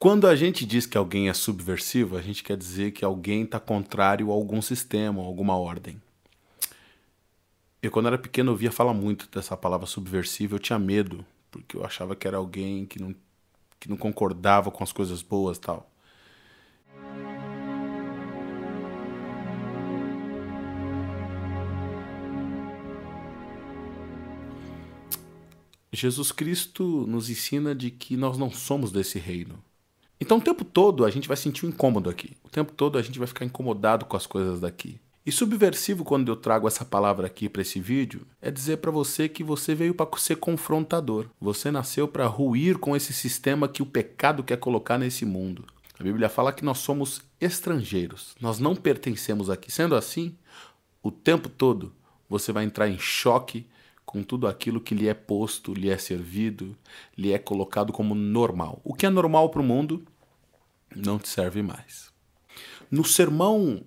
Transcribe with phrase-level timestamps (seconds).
[0.00, 3.60] Quando a gente diz que alguém é subversivo, a gente quer dizer que alguém está
[3.60, 6.00] contrário a algum sistema, a alguma ordem.
[7.82, 10.54] Eu, quando era pequeno, ouvia falar muito dessa palavra subversivo.
[10.54, 13.14] Eu tinha medo, porque eu achava que era alguém que não,
[13.78, 15.86] que não concordava com as coisas boas tal.
[25.92, 29.62] Jesus Cristo nos ensina de que nós não somos desse reino.
[30.20, 32.36] Então o tempo todo a gente vai sentir um incômodo aqui.
[32.44, 35.00] O tempo todo a gente vai ficar incomodado com as coisas daqui.
[35.24, 39.28] E subversivo quando eu trago essa palavra aqui para esse vídeo é dizer para você
[39.28, 41.26] que você veio para ser confrontador.
[41.40, 45.64] Você nasceu para ruir com esse sistema que o pecado quer colocar nesse mundo.
[45.98, 48.34] A Bíblia fala que nós somos estrangeiros.
[48.40, 49.70] Nós não pertencemos aqui.
[49.70, 50.34] Sendo assim,
[51.02, 51.92] o tempo todo
[52.28, 53.66] você vai entrar em choque
[54.10, 56.76] com tudo aquilo que lhe é posto, lhe é servido,
[57.16, 58.80] lhe é colocado como normal.
[58.82, 60.04] O que é normal para o mundo
[60.96, 62.10] não te serve mais.
[62.90, 63.84] No sermão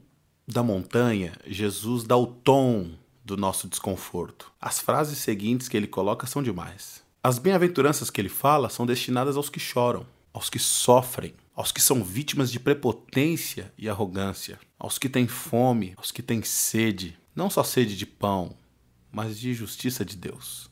[0.47, 2.91] da montanha, Jesus dá o tom
[3.25, 4.49] do nosso desconforto.
[4.61, 7.03] As frases seguintes que ele coloca são demais.
[7.21, 11.81] As bem-aventuranças que ele fala são destinadas aos que choram, aos que sofrem, aos que
[11.81, 17.49] são vítimas de prepotência e arrogância, aos que têm fome, aos que têm sede, não
[17.49, 18.55] só sede de pão,
[19.13, 20.69] mas de justiça de Deus.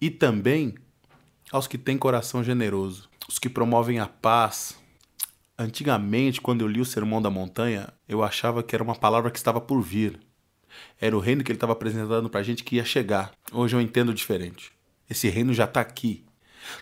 [0.00, 0.74] E também
[1.52, 4.76] aos que têm coração generoso, os que promovem a paz.
[5.56, 9.38] Antigamente, quando eu li o Sermão da Montanha, eu achava que era uma palavra que
[9.38, 10.18] estava por vir.
[11.00, 13.32] Era o reino que ele estava apresentando para a gente que ia chegar.
[13.52, 14.72] Hoje eu entendo diferente.
[15.08, 16.24] Esse reino já está aqui.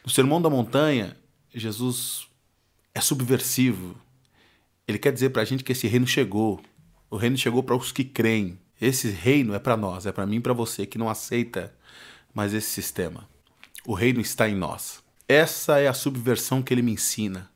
[0.03, 1.17] No Sermão da Montanha,
[1.53, 2.28] Jesus
[2.95, 3.97] é subversivo.
[4.89, 6.62] Ele quer dizer para a gente que esse reino chegou.
[7.11, 8.58] O reino chegou para os que creem.
[8.83, 11.72] Esse reino é para nós, é para mim e para você que não aceita
[12.34, 13.28] mais esse sistema.
[13.86, 15.00] O reino está em nós.
[15.28, 17.48] Essa é a subversão que ele me ensina.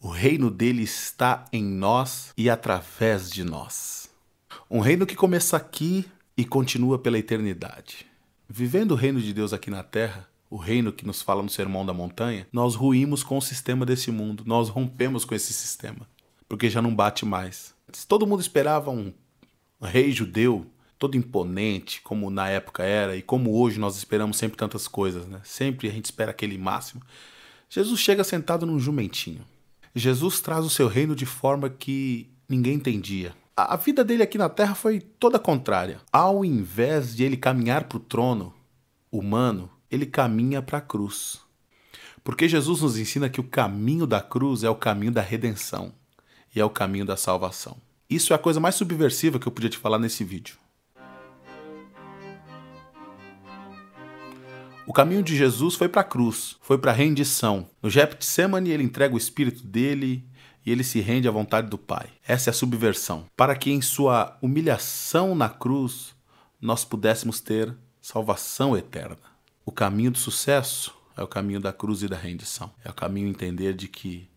[0.00, 4.08] O reino dele está em nós e através de nós.
[4.70, 6.06] Um reino que começa aqui
[6.38, 8.06] e continua pela eternidade.
[8.48, 11.84] Vivendo o reino de Deus aqui na terra, o reino que nos fala no Sermão
[11.84, 16.08] da Montanha, nós ruímos com o sistema desse mundo, nós rompemos com esse sistema,
[16.48, 17.74] porque já não bate mais.
[18.08, 19.12] Todo mundo esperava um
[19.86, 20.66] rei judeu,
[20.98, 25.40] todo imponente, como na época era, e como hoje nós esperamos sempre tantas coisas, né?
[25.42, 27.02] Sempre a gente espera aquele máximo.
[27.68, 29.44] Jesus chega sentado num jumentinho.
[29.94, 33.34] Jesus traz o seu reino de forma que ninguém entendia.
[33.56, 36.00] A vida dele aqui na terra foi toda contrária.
[36.10, 38.54] Ao invés de ele caminhar para o trono
[39.10, 41.40] humano, ele caminha para a cruz.
[42.24, 45.92] Porque Jesus nos ensina que o caminho da cruz é o caminho da redenção
[46.54, 47.76] e é o caminho da salvação.
[48.12, 50.58] Isso é a coisa mais subversiva que eu podia te falar nesse vídeo.
[54.86, 57.70] O caminho de Jesus foi para a cruz, foi para a rendição.
[57.80, 60.28] No Getsemane ele entrega o espírito dele
[60.66, 62.10] e ele se rende à vontade do Pai.
[62.28, 66.14] Essa é a subversão, para que em sua humilhação na cruz
[66.60, 69.16] nós pudéssemos ter salvação eterna.
[69.64, 72.70] O caminho do sucesso é o caminho da cruz e da rendição.
[72.84, 74.28] É o caminho entender de que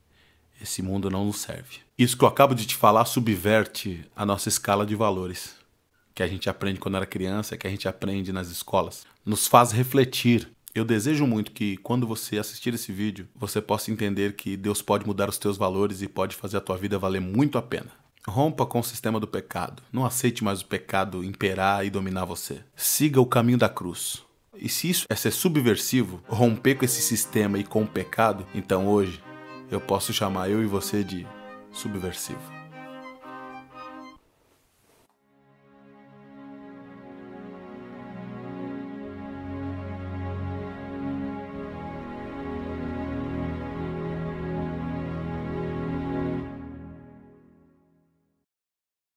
[0.61, 1.79] esse mundo não nos serve.
[1.97, 5.55] Isso que eu acabo de te falar subverte a nossa escala de valores,
[6.13, 9.05] que a gente aprende quando era criança, que a gente aprende nas escolas.
[9.25, 10.49] Nos faz refletir.
[10.73, 15.05] Eu desejo muito que quando você assistir esse vídeo, você possa entender que Deus pode
[15.05, 17.91] mudar os teus valores e pode fazer a tua vida valer muito a pena.
[18.27, 19.83] Rompa com o sistema do pecado.
[19.91, 22.59] Não aceite mais o pecado imperar e dominar você.
[22.75, 24.23] Siga o caminho da cruz.
[24.57, 28.87] E se isso é ser subversivo, romper com esse sistema e com o pecado, então
[28.87, 29.21] hoje
[29.71, 31.25] eu posso chamar eu e você de
[31.71, 32.54] subversivo.